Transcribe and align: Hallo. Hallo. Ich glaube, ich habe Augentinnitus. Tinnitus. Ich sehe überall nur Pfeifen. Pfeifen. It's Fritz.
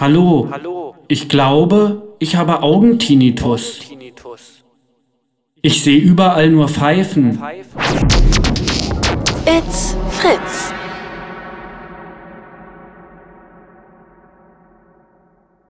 Hallo. 0.00 0.48
Hallo. 0.50 0.94
Ich 1.08 1.28
glaube, 1.28 2.14
ich 2.20 2.34
habe 2.34 2.62
Augentinnitus. 2.62 3.80
Tinnitus. 3.80 4.64
Ich 5.60 5.84
sehe 5.84 5.98
überall 5.98 6.48
nur 6.48 6.68
Pfeifen. 6.70 7.34
Pfeifen. 7.34 7.78
It's 9.44 9.94
Fritz. 10.12 10.72